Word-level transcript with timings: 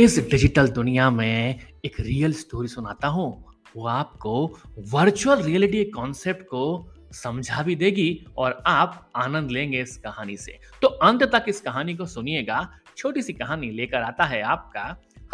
इस 0.00 0.18
डिजिटल 0.30 0.68
दुनिया 0.68 1.10
में 1.10 1.60
एक 1.84 2.00
रियल 2.00 2.32
स्टोरी 2.32 2.68
सुनाता 2.68 3.08
हूँ। 3.08 3.44
वो 3.76 3.86
आपको 3.86 4.58
वर्चुअल 4.78 5.42
रियलिटी 5.42 5.84
कॉन्सेप्ट 5.84 6.42
को 6.42 6.92
समझा 7.12 7.62
भी 7.62 7.74
देगी 7.76 8.26
और 8.36 8.62
आप 8.66 9.10
आनंद 9.16 9.50
लेंगे 9.50 9.82
इस 9.82 9.96
कहानी 9.96 10.36
से। 10.36 10.58
तो 10.82 10.88
अंत 10.88 11.22
तक 11.22 11.44
इस 11.48 11.60
कहानी 11.60 11.94
को 11.94 12.06
सुनिएगा। 12.06 12.68
छोटी 12.96 13.22
सी 13.22 13.32
कहानी 13.32 13.70
लेकर 13.70 14.02
आता 14.02 14.24
है 14.24 14.42
आपका। 14.42 14.84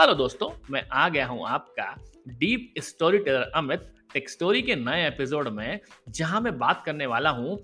हेलो 0.00 0.14
दोस्तों, 0.14 0.50
मैं 0.71 0.86
आ 0.93 1.08
गया 1.08 1.26
हूँ 1.26 1.46
आपका 1.46 1.94
deep 2.29 2.75
story 2.79 3.18
teller 3.18 3.50
Amit. 3.54 3.93
Tech 4.12 4.30
story 4.30 4.62
के 4.62 4.75
नए 4.75 5.07
एपिसोड 5.08 5.48
में, 5.48 5.80
जहाँ 6.08 6.40
मैं 6.40 6.58
बात 6.58 6.82
करने 6.86 7.07
वाला 7.07 7.30
हूँ 7.30 7.58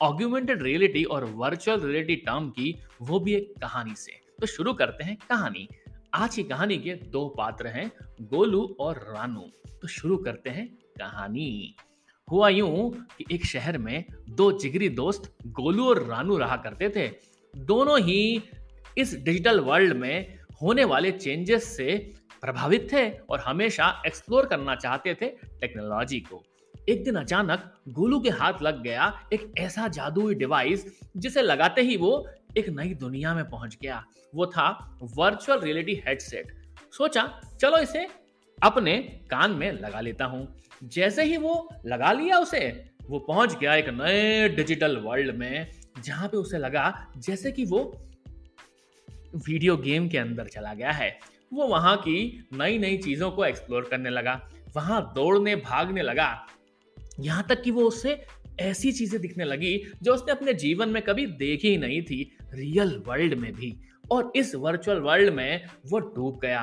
ऑग्यूमेंटेड 0.00 0.62
रियलिटी 0.62 1.04
और 1.04 1.24
वर्चुअल 1.24 1.80
रियलिटी 1.80 2.16
टर्म 2.16 2.48
की, 2.48 2.78
वो 3.02 3.20
भी 3.20 3.34
एक 3.34 3.54
कहानी 3.60 3.94
से। 3.96 4.20
तो 4.40 4.46
शुरू 4.46 4.72
करते 4.72 5.04
हैं 5.04 5.16
कहानी। 5.16 5.68
आज 6.16 6.34
की 6.34 6.42
कहानी 6.42 6.76
के 6.78 6.94
दो 6.94 7.28
पात्र 7.28 7.66
हैं, 7.66 7.92
गोलू 8.20 8.76
और 8.80 8.96
रानू। 8.96 9.40
तो 9.82 9.88
शुरू 9.88 10.16
करते 10.16 10.50
हैं 10.50 10.66
कहानी। 10.76 11.76
हुआ 12.30 12.48
यूँ 12.48 12.90
कि 13.18 13.24
एक 13.32 13.46
शहर 13.46 13.78
में 13.78 14.04
दो 14.28 14.52
जिगरी 14.52 14.88
दोस्त, 14.88 15.36
गोलू 15.46 15.88
और 15.88 16.02
रानू 16.02 16.36
रहा 16.36 16.56
करते 16.56 16.88
थे। 16.88 17.08
दोनों 17.56 18.00
ही 18.00 18.42
इस 18.98 19.16
डिजिटल 19.16 19.60
वर्ल्ड 19.60 19.96
में 19.96 20.38
होने 20.62 20.84
वाले 20.84 21.12
चेंजेस 21.12 21.76
से 21.76 22.14
प्रभावित 22.40 22.88
थे 22.92 23.10
और 23.10 23.40
हमेशा 23.40 24.02
एक्सप्लोर 24.06 24.46
करना 24.46 24.74
चाहते 24.74 25.14
थे 25.14 25.26
टेक्नोलॉजी 25.60 26.20
को। 26.20 26.42
एक 26.88 27.04
दिन 27.04 27.14
अचानक 27.14 27.74
गोलू 27.88 28.20
के 28.20 28.30
हाथ 28.30 28.52
लग 28.62 28.82
गया 28.82 29.28
एक 29.32 29.52
ऐसा 29.58 29.88
जादुई 29.88 30.34
डिवाइस 30.34 31.00
जिसे 31.16 31.42
लगाते 31.42 31.82
ही 31.82 31.96
वो 31.96 32.28
एक 32.58 32.68
नई 32.68 32.94
दुनिया 32.94 33.34
में 33.34 33.48
पहुँच 33.50 33.76
गया। 33.82 34.04
वो 34.34 34.46
था 34.46 34.98
वर्चुअल 35.16 35.60
रियलिटी 35.60 35.94
हेडसेट 36.06 36.52
सोचा, 36.92 37.22
चलो 37.60 37.78
इसे 37.78 38.06
अपने 38.58 38.96
कान 39.30 39.50
में 39.50 39.70
लगा 39.72 40.00
लेता 40.00 40.24
हूँ। 40.24 40.46
जैसे 40.84 41.24
ही 41.24 41.36
वो 41.36 41.68
लगा 41.86 42.12
लिया 42.12 42.38
उसे, 42.38 42.60
वो 43.10 43.18
पहुँच 43.18 43.56
गया 43.58 43.74
एक 43.74 43.88
नए 43.90 44.48
डिजिटल 44.48 44.96
वर्ल्ड 44.96 45.34
में, 45.36 45.70
जहाँ 46.04 46.28
पे 46.28 46.36
उसे 46.36 46.58
लगा 46.58 47.12
जैसे 47.16 47.52
कि 47.52 47.64
वो 47.64 47.80
वीडियो 49.46 49.76
गेम 49.76 50.08
के 50.08 50.18
अंदर 50.18 50.46
चला 50.46 50.74
गया 50.74 50.90
है। 50.90 51.18
वो 51.52 51.66
वहाँ 51.66 51.96
की 51.98 52.48
नई 52.52 52.78
नई 52.78 52.96
चीज़ों 52.98 53.30
को 53.30 53.44
एक्सप्लोर 53.44 53.88
करने 53.90 54.10
लगा, 54.10 54.40
वहाँ 54.76 55.12
दौड़ने, 55.14 55.56
भागने 55.56 56.02
लगा। 56.02 56.46
यहाँ 57.20 57.46
तक 57.48 57.62
कि 57.62 57.70
वो 57.70 57.82
उससे 57.82 58.14
ऐसी 58.60 58.92
चीज़ें 58.92 59.20
दिखने 59.20 59.44
लगी 59.44 59.80
जो 60.02 60.14
उसने 60.14 60.32
अपने 60.32 60.54
जीवन 60.54 60.88
में 60.88 61.02
कभी 61.02 61.26
देखी 61.26 61.68
ही 61.68 61.76
नहीं 61.76 62.02
थी 62.02 62.36
रियल 62.54 62.96
वर्ल्ड 63.06 63.34
में 63.34 63.52
भी। 63.52 63.76
और 64.12 64.32
इस 64.36 64.54
वर्चुअल 64.54 64.98
वर्ल्ड 65.00 65.32
में 65.34 65.64
वो 65.90 65.98
डूब 65.98 66.38
गया। 66.42 66.62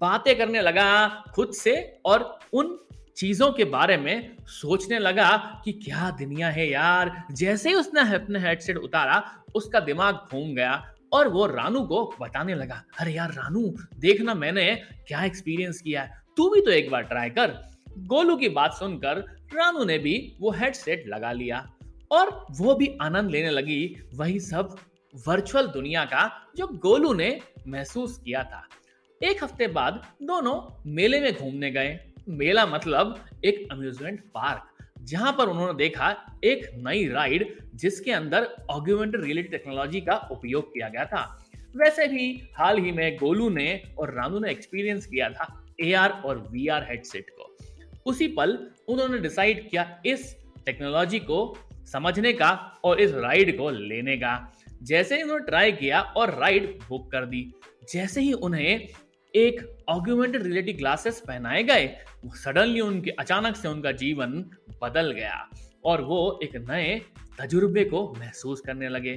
बातें 0.00 0.36
करने 0.36 0.60
लगा 0.60 1.08
खुद 1.34 1.52
से 1.52 1.76
और 2.06 2.38
उन 2.52 2.78
चीज़ों 3.16 3.50
के 3.52 3.64
बारे 3.64 3.96
में 3.96 4.36
सोचने 4.42 4.98
लगा 4.98 5.36
कि 5.64 5.72
क्या 5.74 6.10
दुनिया 6.10 6.48
है 6.48 6.68
यार, 6.70 7.12
जैसे 7.32 7.68
ही 7.68 7.74
उसने 7.74 8.00
अपने 8.14 8.38
हेडसेट 8.38 8.76
उतारा, 8.76 9.22
उसका 9.54 9.80
दिमाग 9.80 10.14
घूम 10.32 10.54
गया 10.54 10.72
और 11.12 11.28
वो 11.28 11.46
रानू 11.46 11.80
को 11.80 12.04
बताने 12.20 12.54
लगा, 12.54 12.82
अरे 13.00 13.12
यार 13.12 13.32
रानू, 13.32 13.68
देखना 13.98 14.34
मैंने 14.34 14.74
क्या 15.08 15.24
एक्सपीरियंस 15.24 15.80
किया 15.80 16.02
है। 16.02 16.22
तू 16.36 16.48
भी 16.50 16.60
तो 16.60 16.70
एक 16.70 16.90
बार 16.90 17.02
ट्राई 17.02 17.30
कर। 17.30 17.54
गोलू 17.98 18.36
की 18.36 18.48
बात 18.48 18.72
सुनकर 18.72 19.24
रानू 19.50 19.84
ने 19.84 19.98
भी 19.98 20.16
वो 20.40 20.50
हेडसेट 20.50 21.04
लगा 21.08 21.32
लिया 21.32 21.58
और 22.10 22.30
वो 22.58 22.74
भी 22.74 22.88
आनंद 23.02 23.30
लेने 23.30 23.50
लगी 23.50 23.96
वही 24.14 24.40
सब 24.40 24.76
वर्चुअल 25.26 25.66
दुनिया 25.66 26.04
का 26.04 26.30
जो 26.56 26.66
गोलू 26.82 27.12
ने 27.12 27.38
महसूस 27.68 28.18
किया 28.24 28.42
था। 28.42 28.62
एक 29.20 29.42
हफ़्ते 29.44 29.66
बाद 29.68 30.02
दोनों 30.22 30.56
मेले 30.90 31.20
में 31.20 31.32
घूमने 31.34 31.70
गए। 31.70 31.98
मेला 32.28 32.66
मतलब 32.66 33.24
एक 33.44 33.66
अम्यूजमेंट 33.72 34.20
पार्क 34.34 34.86
जहाँ 35.02 35.32
पर 35.32 35.48
उन्होंने 35.48 35.74
देखा 35.74 36.10
एक 36.44 36.70
नई 36.76 37.06
राइड 37.08 37.56
जिसके 37.74 38.12
अंदर 38.12 38.48
ऑग्यूमेंटेड 38.70 39.24
रियलिटी 39.24 39.48
टेक्नोलॉजी 39.48 40.00
का 40.00 40.16
उपयोग 40.32 40.72
किया 40.74 40.88
गया 40.88 41.04
था। 41.04 41.22
वैसे 41.76 42.06
भी 42.06 42.26
हाल 42.56 42.78
ही 42.78 42.92
में 42.92 43.16
गोलू 43.16 43.48
ने 43.50 43.82
और 43.98 44.14
रानू 44.14 44.38
ने 44.38 44.50
एक्सपीरियंस 44.50 45.06
किया 45.06 45.28
था 45.30 45.46
एआर 45.80 46.10
और 46.24 46.38
वीआर 46.52 46.86
हेडसेट 46.90 47.30
को। 47.30 47.56
उसी 48.06 48.28
पल 48.28 48.58
उन्होंने 48.88 49.18
डिसाइड 49.18 49.68
किया 49.70 50.02
इस 50.06 50.34
टेक्नोलॉजी 50.66 51.18
को 51.20 51.38
समझने 51.92 52.32
का 52.32 52.50
और 52.84 53.00
इस 53.00 53.12
राइड 53.14 53.56
को 53.58 53.70
लेने 53.70 54.16
का। 54.16 54.52
जैसे 54.82 55.16
ही 55.16 55.22
उन्होंने 55.22 55.44
ट्राई 55.44 55.72
किया 55.72 56.00
और 56.00 56.30
राइड 56.40 56.78
बुक 56.88 57.10
कर 57.12 57.26
दी, 57.26 57.50
जैसे 57.92 58.20
ही 58.20 58.32
उन्हें 58.32 58.88
एक 59.34 59.60
ऑग्यूमेंटेड 59.88 60.42
रियलिटी 60.42 60.72
ग्लासेस 60.72 61.22
पहनाए 61.28 61.62
गए 61.62 61.86
सडनली 62.34 62.80
उनके, 62.80 63.10
अचानक 63.10 63.56
से 63.56 63.68
उनका 63.68 63.92
जीवन 63.92 64.32
बदल 64.82 65.10
गया 65.12 65.48
और 65.84 66.02
वो 66.02 66.40
एक 66.42 66.56
नए 66.70 67.00
तजुर्बे 67.40 67.84
को 67.84 68.14
महसूस 68.18 68.60
करने 68.60 68.88
लगे। 68.88 69.14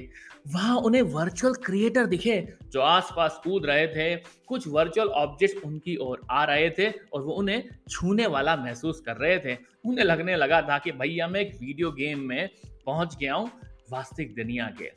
वहाँ 0.52 0.76
उन्हें 0.76 1.02
वर्चुअल 1.02 1.54
क्रिएटर 1.54 2.06
दिखे, 2.06 2.48
जो 2.72 2.80
आसपास 2.80 3.40
कूद 3.44 3.66
रहे 3.66 3.86
थे। 3.86 4.16
कुछ 4.46 4.68
वर्चुअल 4.68 5.08
ऑब्जेक्ट 5.08 5.64
उनकी 5.64 5.96
ओर 5.96 6.26
आ 6.30 6.44
रहे 6.44 6.70
थे 6.70 6.90
और 7.12 7.22
वो 7.22 7.32
उन्हें 7.32 7.64
छूने 7.90 8.26
वाला 8.26 8.56
महसूस 8.56 9.00
कर 9.00 9.16
रहे 9.16 9.38
थे। 9.38 9.56
उन्हें 9.84 10.04
लगने 10.04 10.36
लगा 10.36 10.62
था 10.62 10.78
कि, 10.78 10.92
भैया, 10.92 11.28
मैं 11.28 11.40
एक 11.40 11.54
वीडियो 11.60 11.90
गेम 11.90 12.20
में 12.20 12.48
पहुँच 12.86 13.16
गया 13.16 13.34
हूँ 13.34 13.50
वास्तविक 13.92 14.34
दुनिया 14.34 14.70
के। 14.78 14.90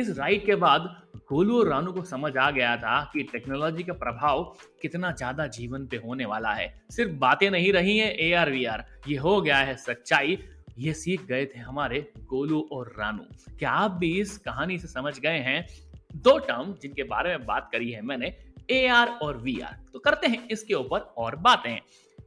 इस 0.00 0.10
राइड 0.18 0.44
के 0.46 0.54
बाद 0.54 0.82
गोलू 1.28 1.58
और 1.58 1.68
रानू 1.68 1.92
को 1.92 2.02
समझ 2.04 2.36
आ 2.36 2.50
गया 2.50 2.76
था 2.76 3.10
कि 3.12 3.22
टेक्नोलॉजी 3.22 3.82
का 3.82 3.92
प्रभाव 3.92 4.42
कितना 4.82 5.10
ज़्यादा 5.12 5.46
जीवन 5.46 5.86
पे 5.86 5.96
होने 5.96 6.24
वाला 6.24 6.52
है। 6.52 6.74
सिर्फ़ 6.90 7.12
बातें 7.12 7.50
नहीं 7.50 7.72
रही 7.72 7.98
हैं 7.98 8.10
ए 8.12 8.32
आर 8.32 8.50
वी 8.50 8.64
आर 8.64 8.84
ये 9.08 9.16
हो 9.16 9.40
गया 9.40 9.56
है 9.56 9.76
सच्चाई। 9.76 10.38
ये 10.78 10.92
सीख 10.94 11.24
गए 11.26 11.44
थे 11.46 11.60
हमारे 11.60 12.00
गोलू 12.24 12.60
और 12.72 12.94
रानू। 12.98 13.56
क्या 13.58 13.70
आप 13.70 13.90
भी 13.90 14.10
इस 14.20 14.36
कहानी 14.38 14.78
से 14.78 14.88
समझ 14.88 15.18
गए 15.18 15.38
हैं? 15.40 15.66
दो 16.14 16.38
टर्म 16.38 16.74
जिनके 16.82 17.02
बारे 17.02 17.30
में 17.30 17.46
बात 17.46 17.68
करी 17.72 17.90
है 17.90 18.02
मैंने 18.02 18.34
ए 18.70 18.86
आर 18.86 19.08
और 19.22 19.36
वी 19.36 19.58
आर 19.60 19.76
तो 19.92 19.98
करते 19.98 20.26
हैं 20.26 20.46
इसके 20.48 20.74
ऊपर 20.74 20.98
और 20.98 21.36
बातें। 21.36 21.78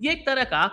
ये 0.01 0.11
एक 0.11 0.25
तरह 0.25 0.43
का 0.43 0.71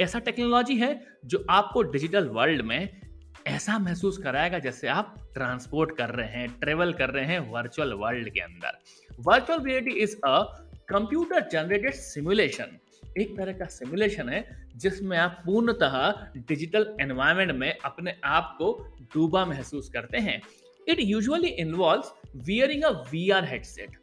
ऐसा 0.00 0.18
टेक्नोलॉजी 0.18 0.76
है 0.76 1.00
जो 1.24 1.44
आपको 1.50 1.82
डिजिटल 1.82 2.28
वर्ल्ड 2.28 2.62
में 2.62 3.00
ऐसा 3.46 3.78
महसूस 3.78 4.18
कराएगा 4.18 4.58
जैसे 4.58 4.88
आप 4.88 5.14
ट्रांसपोर्ट 5.34 5.96
कर 5.96 6.10
रहे 6.10 6.28
हैं, 6.28 6.48
ट्रेवल 6.60 6.92
कर 6.92 7.10
रहे 7.10 7.24
हैं 7.24 7.38
वर्चुअल 7.50 7.92
वर्ल्ड 7.92 8.30
के 8.30 8.40
अंदर। 8.40 8.78
Virtual 9.20 9.64
reality 9.64 9.98
is 10.00 10.16
a 10.16 10.40
computer 10.88 11.48
generated 11.52 11.94
simulation. 11.94 12.78
एक 13.18 13.36
तरह 13.36 13.52
का 13.52 13.64
सिमुलेशन 13.64 14.28
है, 14.28 14.44
जिसमें 14.76 15.16
आप 15.18 15.42
पूर्णतः 15.46 15.94
डिजिटल 16.36 16.86
एनवायरमेंट 17.00 17.52
में 17.52 17.76
अपने 17.84 18.14
आप 18.24 18.54
को 18.58 18.72
डूबा 19.14 19.44
महसूस 19.44 19.88
करते 19.88 20.18
हैं। 20.18 20.40
It 20.88 21.00
usually 21.00 21.48
involve 21.48 22.40
wearing 22.46 22.82
a 22.82 22.90
V 23.12 23.28
R 23.30 23.44
headset 23.44 23.96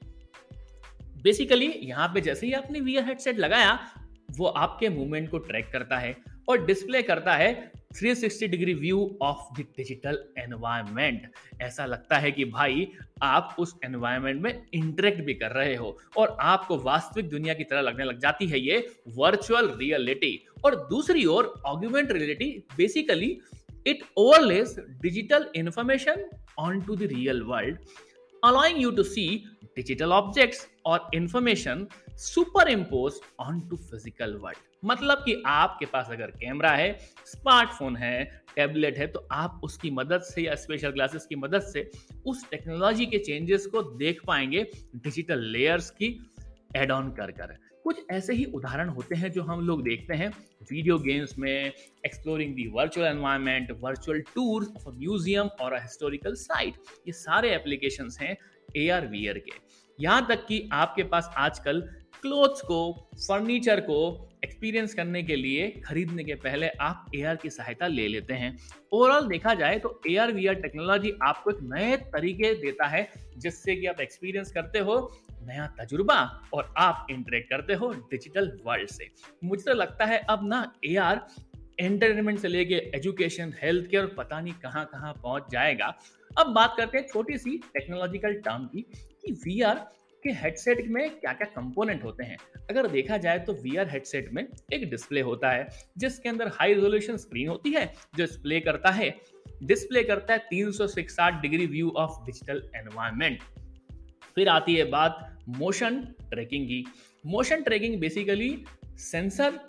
basically 1.24 1.68
यहाँ 1.68 2.08
पे 2.08 2.22
जैसे 2.22 2.46
ही 2.48 2.54
आपने 2.54 2.80
वी 2.80 2.96
आर 2.98 3.04
हेडसेट 3.04 3.40
लगाया, 3.40 3.80
वो 4.32 4.46
आपके 4.46 4.90
मूवमेंट 4.90 5.30
को 5.30 5.38
ट्रैक 5.38 5.70
करता 5.72 5.98
है। 5.98 6.16
और 6.50 6.66
डिस्प्ले 6.66 7.02
करता 7.02 7.34
है 7.34 7.72
360 8.02 8.48
degree 8.48 8.74
view 8.74 9.00
of 9.22 9.62
the 9.62 9.66
digital 9.78 10.18
environment 10.38 11.32
ऐसा 11.62 11.86
लगता 11.86 12.18
है 12.18 12.32
कि 12.32 12.46
भाई, 12.46 12.88
आप 13.24 13.56
उस 13.60 13.76
एनवायरनमेंट 13.86 14.42
में 14.42 14.66
इंटरेक्ट 14.74 15.22
भी 15.22 15.34
कर 15.34 15.52
रहे 15.52 15.76
हो 15.76 15.98
और 16.18 16.38
आपको 16.42 16.78
वास्तविक 16.78 17.30
दुनिया 17.30 17.54
की 17.54 17.64
तरह 17.64 17.82
लगने 17.82 18.04
लग 18.04 18.20
जाती 18.20 18.48
है 18.48 18.60
ये 18.60 18.78
वर्चुअल 19.18 19.70
रियलिटी 19.80 20.46
और 20.66 20.76
दूसरी 20.76 21.26
ओर 21.26 21.54
augment 21.66 22.12
reality 22.12 22.52
basically 22.78 23.38
it 23.88 24.04
overlays 24.18 24.76
digital 25.02 25.46
information 25.56 26.30
onto 26.82 26.96
the 26.96 27.02
real 27.02 27.42
world 27.42 27.78
allowing 28.44 28.78
you 28.78 28.92
to 28.92 29.04
see 29.04 29.46
digital 29.80 30.12
objects 30.22 30.68
superimpose 32.70 33.14
onto 33.60 33.76
physical 33.76 34.34
world 34.34 34.58
मतलब 34.86 35.18
कि 35.18 35.44
आपके 35.46 35.86
पास 35.86 36.08
अगर 36.12 36.32
कैमरा 36.32 36.72
है 36.72 37.00
स्मार्टफ़ोन 37.26 37.96
है 37.96 38.24
टैबलेट 38.56 38.98
है 38.98 39.08
तो 39.08 39.28
आप 39.32 39.62
उसकी 39.64 39.92
मदद 39.92 40.22
से 40.22 40.42
या 40.42 40.56
स्पेशल 40.56 40.90
ग्लासेस 40.90 41.26
की 41.26 41.36
मदद 41.36 41.62
से 41.62 41.92
उस 42.26 42.50
टेक्नोलॉजी 42.50 43.06
के 43.06 43.18
चेंजेस 43.18 43.66
को 43.66 43.82
देख 43.84 44.22
पाएँगे 44.28 44.68
डिजिटल 44.96 45.40
लेयर्स 45.40 45.90
की 45.90 46.30
एड 46.76 46.92
ऑन 46.92 47.10
कर 47.12 47.32
कर। 47.32 47.58
कुछ 47.84 47.96
ऐसे 48.12 48.34
ही 48.34 48.46
उदाहरण 48.46 48.90
होते 48.90 49.16
हैं 49.16 49.32
जो 49.32 49.44
हम 49.44 49.68
लोग 49.68 49.84
देखते 49.84 50.14
हैं 50.14 50.30
वीडियो 50.72 50.98
गेम्स 50.98 51.38
में 51.40 51.74
exploring 52.06 52.56
the 52.56 52.68
virtual 52.68 53.08
environment 53.08 53.72
virtual 53.72 54.20
tours 54.20 54.68
of 54.68 54.88
a 54.88 54.98
museum 54.98 55.48
और 55.48 55.74
अ 55.74 55.82
हिस्टोरिकल 55.82 56.34
साइट 56.34 56.74
ये 57.08 57.12
सारे 57.12 57.56
एप्लीकेशन 57.56 58.10
हैं 58.22 58.38
ए 58.78 58.88
आर 58.90 59.08
वी 59.08 59.26
के। 59.28 59.60
यहाँ 60.00 60.26
तक 60.30 60.46
कि 60.48 60.68
आपके 60.74 61.04
पास 61.04 61.34
आजकल 61.38 61.82
क्लोथ्स 62.22 62.62
को 62.62 63.10
फर्नीचर 63.18 63.80
को 63.80 64.28
एक्सपीरियंस 64.44 64.94
करने 64.94 65.22
के 65.24 65.36
लिए 65.36 65.68
खरीदने 65.86 66.24
के 66.24 66.36
पहले 66.36 66.68
आप 66.82 67.12
एआर 67.16 67.36
की 67.36 67.50
सहायता 67.50 67.88
ले 67.88 68.08
लेते 68.08 68.34
हैं। 68.34 68.58
ओवरऑल 68.92 69.28
देखा 69.28 69.54
जाए 69.54 69.80
तो 69.80 70.02
ए 70.10 70.16
आर 70.16 70.32
टेक्नोलॉजी 70.56 71.14
आपको 71.24 71.52
एक 71.52 71.58
नए 71.64 71.98
तरीके 72.14 72.54
देता 72.56 72.88
है, 72.88 73.08
जिससे 73.38 73.76
कि 73.76 73.86
आप 73.88 74.02
एक्सपीरियंस 74.02 74.52
करते 74.52 74.80
हो 74.80 74.98
नया 75.42 75.68
तजुर्बा 75.80 76.20
और 76.54 76.74
आप 76.78 77.08
इंटरेक्ट 77.12 77.50
करते 77.50 77.74
हो 77.74 77.92
डिजिटल 78.12 78.52
वर्ल्ड 78.66 78.90
से। 78.90 79.10
मुझे 79.44 79.64
तो 79.64 79.74
लगता 79.74 80.06
है 80.06 80.18
अब 80.30 80.48
ना 80.48 80.72
ए 80.86 80.96
आर 80.98 81.26
एंटरटेनमेंट 81.80 82.40
से 82.40 82.48
लेके 82.48 82.76
एजुकेशन 82.96 83.54
हेल्थ 83.62 83.90
केयर 83.90 84.06
पता 84.18 84.40
नहीं 84.42 84.54
कहाँ 84.54 84.86
कहाँ 84.86 85.14
पहुँच 85.14 85.52
जाएगा। 85.52 85.86
अब 86.32 86.54
बात 86.54 86.76
करते 86.78 86.98
हैं 86.98 87.08
छोटी 87.08 87.38
सी 87.38 87.58
टेक्नोलॉजिकल 87.74 88.34
टर्म 88.42 88.66
की 88.66 88.82
कि 88.92 89.32
वी 89.46 89.62
आर 89.62 89.76
कि 90.24 90.32
हेडसेट 90.34 90.88
में 90.88 91.10
क्या 91.10 91.32
क्या 91.34 91.48
कंपोनेंट 91.52 92.04
होते 92.04 92.24
हैं। 92.24 92.38
अगर 92.70 92.88
देखा 92.88 93.18
जाए 93.18 93.40
तो 93.40 93.54
वी 93.54 93.76
आर 93.78 93.90
हेडसेट 93.90 94.30
में 94.34 94.46
एक 94.74 94.90
डिस्प्ले 94.90 95.22
होता 95.22 95.52
है, 95.52 95.68
जिसके 95.98 96.30
अंदर 96.30 96.48
हाई 96.54 96.74
रेजोल्यूशन 96.74 97.18
स्क्रीन 97.18 97.48
होती 97.48 97.72
है, 97.72 97.86
जो 97.86 98.26
डिस्प्ले 98.26 98.60
करता 98.60 98.90
है। 98.90 99.10
डिस्प्ले 99.64 100.04
करता 100.04 100.34
है 100.34 100.40
तीन 100.50 100.72
degree 101.42 101.66
view 101.68 101.90
of 101.90 102.24
digital 102.26 102.64
environment 102.76 103.42
फिर 104.36 104.50
आती 104.50 104.76
है 104.76 104.84
बात 104.90 105.38
मोशन 105.50 106.00
ट्रैकिंग 106.30 106.66
की। 106.68 106.86
मोशन 107.26 107.62
ट्रैकिंग 107.62 108.00
बेसिकली 108.00 108.64
सेंसर 109.00 109.60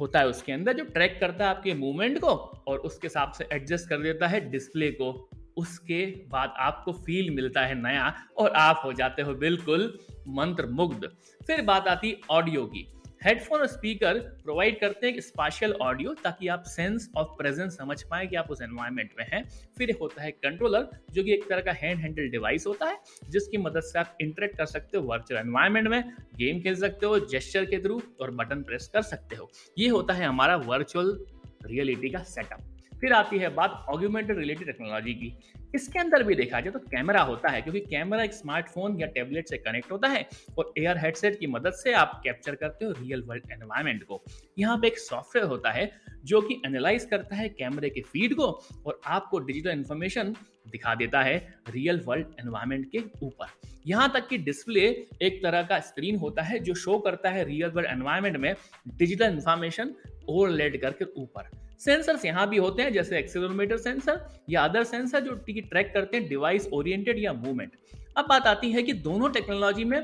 होता 0.00 0.18
है 0.18 0.28
उसके 0.28 0.52
अंदर, 0.52 0.72
जो 0.72 0.84
ट्रैक 0.84 1.18
करता 1.20 1.44
है 1.44 1.50
आपके 1.50 1.74
मूवमेंट 1.74 2.18
को 2.18 2.28
और 2.68 2.78
उसके 2.78 3.06
हिसाब 3.06 3.32
से 3.32 3.48
एडजस्ट 3.52 3.88
कर 3.88 4.02
देता 4.02 4.26
है 4.26 4.40
डिस्प्ले 4.50 4.90
को, 4.90 5.28
उसके 5.56 6.04
बाद 6.28 6.54
आपको 6.58 6.92
फील 6.92 7.30
मिलता 7.34 7.60
है 7.60 7.74
नया 7.82 8.12
और 8.38 8.50
आप 8.50 8.82
हो 8.84 8.92
जाते 8.92 9.22
हो 9.22 9.34
बिल्कुल 9.34 9.92
मंत्र 10.28 10.66
मुग्ध 10.70 11.08
फिर 11.46 11.62
बात 11.62 11.88
आती 11.88 12.16
ऑडियो 12.30 12.64
की। 12.66 12.86
हेडफोन 13.20 13.60
और 13.60 13.66
स्पीकर 13.66 14.18
प्रोवाइड 14.42 14.78
करते 14.80 15.06
हैं 15.06 15.14
एक 15.14 15.22
स्पेशल 15.22 15.72
ऑडियो 15.82 16.12
ताकि 16.14 16.48
आप 16.48 16.62
सेंस 16.66 17.08
ऑफ़ 17.16 17.28
प्रेजेंस 17.38 17.76
समझ 17.78 18.02
पाए 18.02 18.26
कि 18.26 18.36
आप 18.36 18.50
उस 18.50 18.62
एनवायरमेंट 18.62 19.10
में 19.18 19.24
हैं। 19.32 19.42
फिर 19.78 19.94
होता 20.00 20.22
है 20.22 20.30
कंट्रोलर 20.30 20.88
जो 21.12 21.24
कि 21.24 21.32
एक 21.32 21.48
तरह 21.48 21.60
का 21.60 21.72
हैंड 21.72 22.00
हैंडल 22.00 22.28
डिवाइस 22.28 22.66
होता 22.66 22.86
है, 22.86 22.96
जिसकी 23.28 23.58
मदद 23.58 23.80
से 23.80 23.98
आप 23.98 24.16
इंटरेक्ट 24.20 24.56
कर 24.56 24.66
सकते 24.66 24.98
हो 24.98 25.04
वर्चुअल 25.04 25.40
एनवायरमेंट 25.40 25.88
में 25.88 26.02
गेम 26.36 26.60
खेल 26.60 26.74
सकते 26.76 27.06
हो 27.06 27.18
जेस्चर 27.26 27.64
के 27.64 27.82
थ्रू 27.82 28.00
और 28.20 28.30
बटन 28.30 28.62
प्रेस 28.62 28.90
कर 28.92 29.02
सकते 29.02 29.36
हो। 29.36 29.50
ये 29.78 29.88
होता 29.88 30.14
है 30.14 30.26
हमारा 30.26 30.56
वर्चुअल 30.56 31.16
रियलिटी 31.64 32.10
का 32.10 32.22
सेटअप 32.24 32.66
फिर 33.00 33.12
आती 33.12 33.38
है 33.38 33.48
बात 33.54 33.84
ऑग्यूमेंटेड 33.88 34.38
रिलेटेड 34.38 34.66
टेक्नोलॉजी 34.66 35.12
की। 35.14 35.32
इसके 35.74 35.98
अंदर 35.98 36.22
भी 36.22 36.34
देखा 36.34 36.60
जाए 36.60 36.72
तो 36.72 36.78
कैमरा 36.80 37.22
होता 37.22 37.48
है, 37.48 37.62
क्योंकि 37.62 37.80
कैमरा 37.80 38.22
एक 38.24 38.32
स्मार्टफ़ोन 38.34 39.00
या 39.00 39.06
टेबलेट 39.08 39.48
से 39.48 39.56
कनेक्ट 39.58 39.92
होता 39.92 40.08
है 40.08 40.26
और 40.58 40.72
एयर 40.78 40.98
हेडसेट 40.98 41.38
की 41.40 41.46
मदद 41.48 41.72
से 41.74 41.92
आप 41.94 42.20
कैप्चर 42.24 42.54
करते 42.54 42.84
हो 42.84 42.92
रियल 42.92 43.22
वर्ल्ड 43.22 43.52
एनवायरमेंट 43.52 44.02
को। 44.04 44.22
यहाँ 44.58 44.78
पे 44.78 44.86
एक 44.86 44.98
सॉफ्टवेयर 44.98 45.46
होता 45.48 45.70
है 45.70 45.90
जो 46.24 46.40
कि 46.40 46.60
एनालाइज 46.66 47.04
करता 47.10 47.36
है 47.36 47.48
कैमरे 47.50 47.90
के 47.90 48.00
फ़ीड 48.02 48.34
को 48.36 48.46
और 48.86 49.00
आपको 49.08 49.38
डिजिटल 49.40 49.70
इन्फॉर्मेशन 49.70 50.34
दिखा 50.70 50.94
देता 50.94 51.20
है 51.22 51.36
रियल 51.68 52.00
वर्ल्ड 52.06 52.26
एनवायरमेंट 52.40 52.90
के 52.92 53.02
ऊपर। 53.22 53.46
यहाँ 53.86 54.10
तक 54.14 54.26
कि 54.28 54.38
डिस्प्ले 54.38 54.80
एक 55.22 55.40
तरह 55.42 55.62
का 55.62 55.78
स्क्रीन 55.80 56.16
होता 56.16 56.42
है 56.42 56.58
जो 56.58 56.74
शो 56.74 56.98
करता 56.98 57.30
है 57.30 57.44
रियल 57.44 57.70
वर्ल्ड 57.70 57.90
एनवायरमेंट 57.90 58.36
में 58.36 58.54
डिजिटल 58.88 59.24
इन्फॉर्मेशन 59.26 59.94
ओवरलेड 60.30 60.80
करके 60.80 61.04
ऊपर। 61.16 61.50
सेंसर्स 61.78 62.24
यहाँ 62.24 62.48
भी 62.48 62.56
होते 62.56 62.82
हैं, 62.82 62.92
जैसे 62.92 63.18
एक्सेलोमीटर 63.18 63.76
सेंसर 63.78 64.26
या 64.50 64.64
अदर 64.64 64.84
सेंसर 64.84 65.20
जो 65.20 65.34
ट्रैक 65.48 65.92
करते 65.94 66.16
हैं, 66.16 66.28
डिवाइस 66.28 66.68
ओरिएंटेड 66.72 67.18
या 67.18 67.32
मूवमेंट। 67.34 67.72
अब 68.16 68.26
बात 68.28 68.46
आती 68.46 68.70
है 68.72 68.82
कि 68.82 68.92
दोनों 69.02 69.30
टेक्नोलॉजी 69.30 69.84
में 69.84 70.02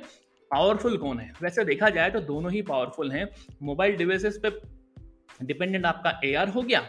पावरफुल 0.51 0.97
कौन 0.97 1.19
है? 1.19 1.33
वैसे 1.43 1.65
देखा 1.65 1.89
जाए 1.91 2.11
तो 2.11 2.21
दोनों 2.23 2.53
ही 2.53 2.63
पावरफुल 2.63 3.11
हैं। 3.13 3.29
मोबाइल 3.63 3.97
डिवाइसेस 3.97 4.39
पे 4.43 4.51
डिपेंडेंट 5.43 5.87
आपका 5.87 6.21
एआर 6.25 6.49
हो 6.49 6.63
गया 6.63 6.83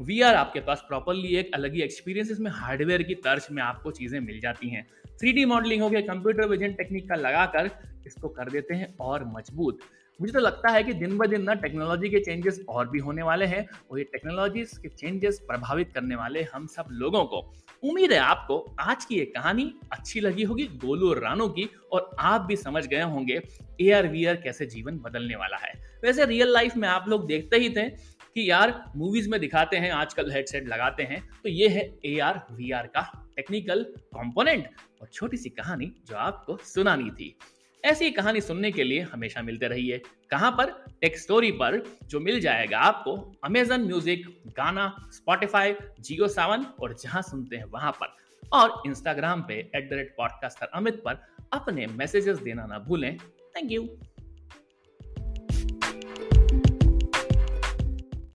वीआर 0.00 0.34
आपके 0.34 0.60
पास 0.60 0.82
प्रॉपरली 0.88 1.28
एक 1.36 1.50
अलग 1.54 1.74
ही 1.74 1.82
एक्सपीरियंस 1.82 2.30
इसमें 2.30 2.50
हार्डवेयर 2.50 3.02
की 3.02 3.14
तर्ज 3.16 3.46
में 3.50 3.62
आपको 3.62 3.90
चीज़ें 3.90 4.18
मिल 4.20 4.40
जाती 4.40 4.68
हैं। 4.68 4.84
थ्री 5.20 5.44
मॉडलिंग 5.44 5.82
हो 5.82 5.88
गया 5.90 6.00
कंप्यूटर 6.02 6.48
विजन 6.48 6.72
टेक्निक 6.72 7.08
का 7.08 7.14
लगाकर 7.16 7.70
इसको 8.06 8.28
कर 8.28 8.50
देते 8.50 8.74
हैं 8.74 8.94
और 9.00 9.24
मज़बूत। 9.26 9.78
मुझे 10.20 10.32
तो 10.32 10.40
लगता 10.40 10.70
है 10.70 10.82
कि 10.84 10.92
दिन 10.94 11.16
ब 11.18 11.26
दिन 11.26 11.42
ना 11.42 11.54
टेक्नोलॉजी 11.56 12.08
के 12.08 12.18
चेंजेस 12.20 12.60
और 12.68 12.88
भी 12.88 12.98
होने 12.98 13.22
वाले 13.22 13.46
हैं 13.46 13.66
और 13.90 13.98
ये 13.98 14.04
टेक्नोलॉजी 14.04 14.62
के 14.76 14.88
चेंजेस 14.88 15.38
प्रभावित 15.46 15.92
करने 15.94 16.16
वाले 16.16 16.42
हम 16.44 16.66
सब 16.66 16.88
लोगों 16.92 17.24
को। 17.24 17.38
उम्मीद 17.82 18.12
है 18.12 18.18
आपको 18.18 18.58
आज 18.80 19.04
की 19.04 19.16
ये 19.16 19.24
कहानी 19.26 19.72
अच्छी 19.92 20.20
लगी 20.20 20.42
होगी, 20.42 20.64
गोलू 20.76 21.08
और 21.10 21.18
रानू 21.18 21.48
की, 21.48 21.68
और 21.92 22.10
आप 22.18 22.40
भी 22.40 22.56
समझ 22.56 22.86
गए 22.86 23.02
होंगे 23.02 23.40
ए 23.80 23.90
आर 23.92 24.36
कैसे 24.36 24.66
जीवन 24.66 24.98
बदलने 24.98 25.36
वाला 25.36 25.56
है। 25.56 25.72
वैसे 26.04 26.24
रियल 26.24 26.52
लाइफ 26.52 26.76
में 26.76 26.88
आप 26.88 27.08
लोग 27.08 27.26
देखते 27.26 27.56
ही 27.56 27.70
थे 27.70 27.88
कि 27.88 28.48
यार 28.50 28.72
मूवीज़ 28.96 29.28
में 29.30 29.38
दिखाते 29.40 29.76
हैं, 29.76 29.90
आजकल 29.92 30.30
हेडसेट 30.32 30.68
लगाते 30.68 31.02
हैं 31.02 31.20
तो 31.42 31.48
ये 31.48 31.68
है 31.68 31.82
ए 32.06 32.18
आर 32.20 32.40
वी 32.52 32.70
आर 32.72 32.86
का 32.86 33.02
टेक्निकल 33.36 33.82
कंपोनेंट 34.14 34.68
और 35.00 35.08
छोटी 35.08 35.36
सी 35.36 35.48
कहानी 35.50 35.92
जो 36.06 36.16
आपको 36.18 36.58
सुनानी 36.64 37.10
थी। 37.10 37.36
ऐसी 37.84 38.10
कहानी 38.10 38.40
सुनने 38.40 38.70
के 38.72 38.84
लिए 38.84 39.00
हमेशा 39.00 39.42
मिलते 39.42 39.68
रहिए। 39.68 40.00
कहाँ 40.30 40.50
पर? 40.50 40.70
टेक 41.00 41.18
स्टोरी 41.18 41.50
पर, 41.52 41.82
जो 42.08 42.20
मिल 42.20 42.40
जाएगा 42.40 42.78
आपको 42.78 43.16
Amazon 43.44 43.80
music 43.80 44.24
Gaana 44.56 44.86
Spotify 45.12 45.74
Jio 46.00 46.28
Saavn 46.28 46.64
और 46.82 46.96
जहाँ 47.02 47.22
सुनते 47.22 47.56
हैं 47.56 47.64
वहाँ 47.64 47.92
पर। 47.92 48.16
और 48.52 48.82
इंस्टाग्राम 48.86 49.42
पे 49.42 49.54
at 49.76 49.90
the 49.90 49.92
rate 49.92 50.14
podcaster 50.16 50.66
Amit 50.74 51.02
पर 51.04 51.22
अपने 51.52 51.86
मैसेजेस 51.86 52.38
देना 52.38 52.66
ना 52.66 52.78
भूलें। 52.78 53.16
Thank 53.56 53.72
you 53.72 53.82